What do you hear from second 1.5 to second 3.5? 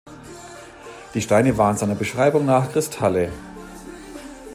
waren seiner Beschreibung nach Kristalle.